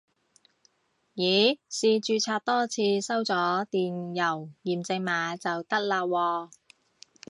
[1.13, 6.49] 咦試註冊多次收咗電郵驗證碼就得喇喎